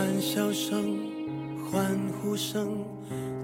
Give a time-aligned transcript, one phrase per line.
[0.00, 0.96] 欢笑声、
[1.70, 2.78] 欢呼声，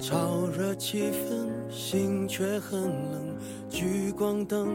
[0.00, 3.36] 炒热气氛，心却很冷。
[3.68, 4.68] 聚光灯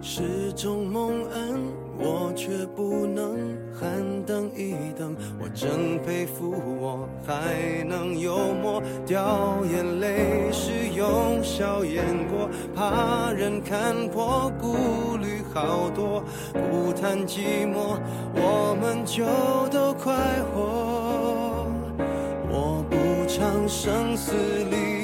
[0.00, 1.60] 是种蒙恩，
[1.98, 3.36] 我却不能
[3.74, 3.90] 喊
[4.24, 5.16] 等一等。
[5.42, 16.22] 我真佩服我还能幽默，掉眼泪是用笑掩过，怕人看破，顾虑好多。
[16.52, 17.98] 不谈寂寞，
[18.36, 19.24] 我们就
[19.76, 20.14] 都快
[20.54, 21.07] 活。
[23.38, 24.32] 我不唱声嘶
[24.64, 24.97] 力。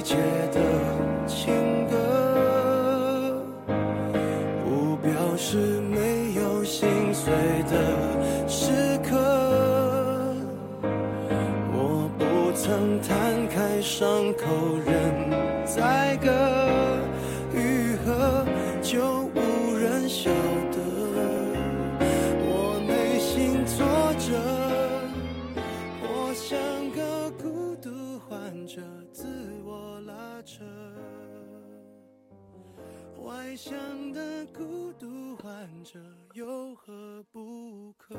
[34.15, 35.99] 的孤独患者
[36.35, 38.15] 有何不可？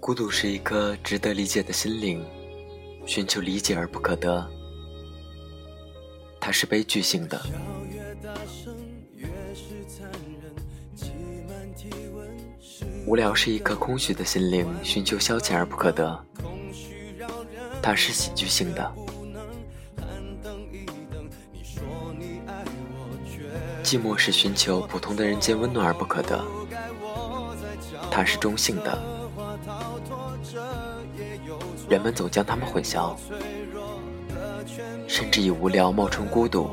[0.00, 2.20] 孤独是一颗值得理解的心灵，
[3.06, 4.44] 寻求理解而不可得。
[6.40, 7.40] 它是悲剧性的，
[13.06, 16.26] 无聊是一颗空虚的心灵，寻求消遣而不可得。
[17.80, 18.92] 它是喜剧性的，
[23.94, 26.44] 寂寞是寻求普通的人间温暖而不可得。
[28.10, 29.00] 它是中性的，
[31.88, 33.14] 人们总将它们混淆，
[35.06, 36.68] 甚至以无聊冒充孤独。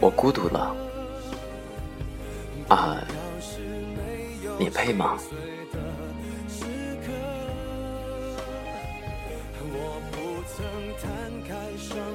[0.00, 0.76] 我孤独了，
[2.68, 3.02] 啊，
[4.56, 5.18] 你配吗？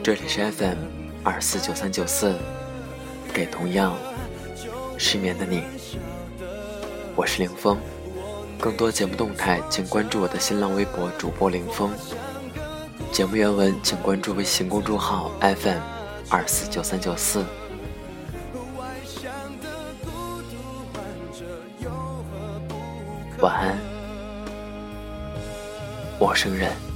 [0.03, 0.77] 这里是 FM
[1.23, 2.35] 二四九三九四，
[3.33, 3.95] 给同样
[4.97, 5.63] 失眠的你，
[7.15, 7.77] 我是林峰。
[8.59, 11.91] 更多节目动态，请关注我的新浪微博主播林峰。
[13.11, 15.79] 节目原文请关注微信公众号 FM
[16.29, 17.45] 二四九三九四。
[23.39, 23.77] 晚安，
[26.19, 26.92] 陌生人。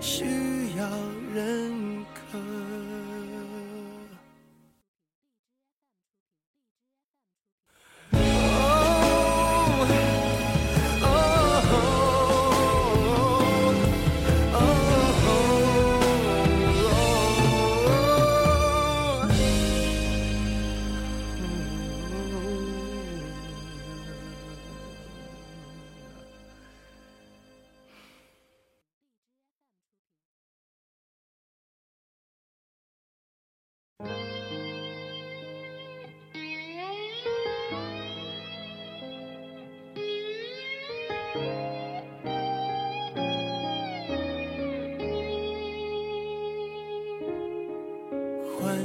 [0.00, 0.29] 是
[34.00, 34.08] 欢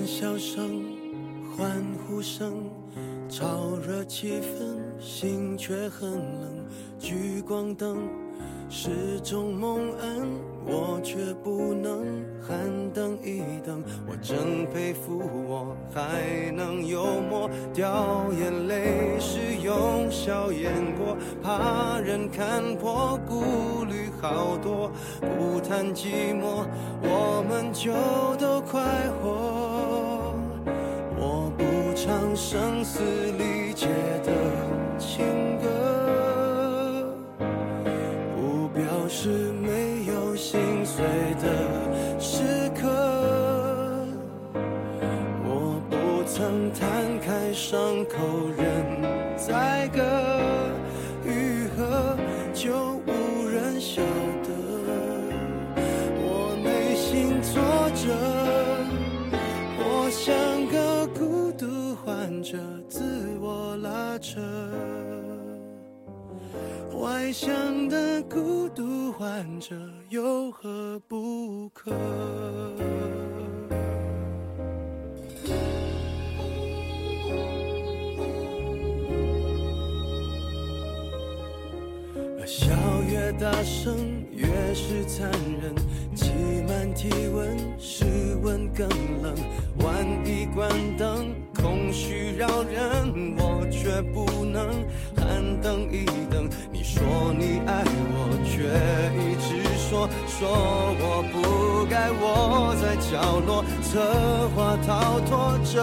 [0.05, 0.83] 笑声、
[1.55, 2.69] 欢呼声，
[3.29, 6.67] 炒热气氛，心却很冷。
[6.99, 8.07] 聚光灯
[8.67, 10.27] 是种蒙恩，
[10.65, 12.05] 我却不能
[12.41, 12.57] 喊
[12.93, 24.91] 等一等，我真佩服我还能幽默，掉眼泪时用笑掩过，怕人看破顾虑好多，
[25.21, 26.65] 不谈寂寞，
[27.01, 27.93] 我们就
[28.37, 28.81] 都快
[29.21, 30.33] 活，
[31.17, 31.63] 我不
[31.95, 32.99] 唱声嘶
[33.37, 33.87] 力竭
[34.23, 34.34] 的。
[68.29, 69.75] 孤独患者
[70.09, 71.91] 有何不可？
[82.45, 82.71] 笑
[83.09, 85.73] 越大声越是残忍
[86.93, 88.05] 体温室
[88.43, 88.87] 温更
[89.21, 89.33] 冷
[89.79, 94.85] 万一关灯空虚扰人我却不能
[95.15, 97.01] 喊等一等你说
[97.37, 97.83] 你爱
[98.13, 98.63] 我却
[99.19, 100.49] 一直说说
[100.99, 105.81] 我不该窝在角落策划逃脱这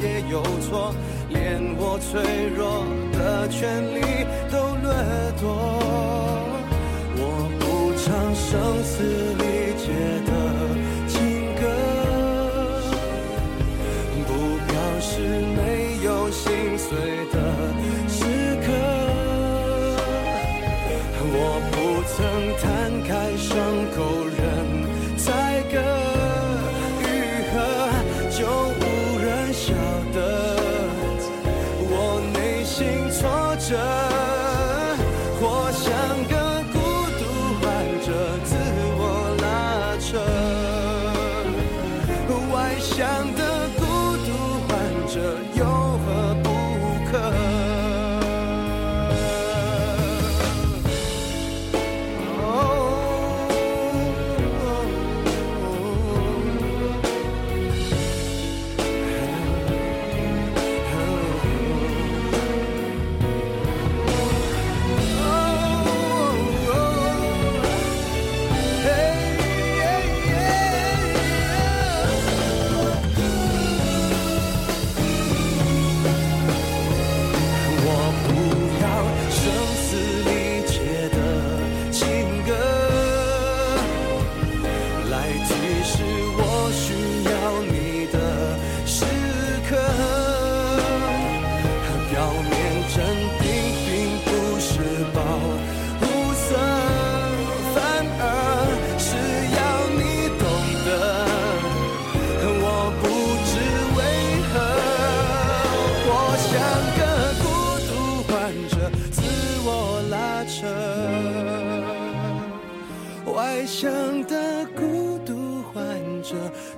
[0.00, 0.94] 也有错
[1.28, 5.48] 连我脆弱的权利都掠夺
[7.16, 9.37] 我不唱生死。
[16.88, 17.47] 醉的。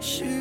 [0.01, 0.40] Shoot.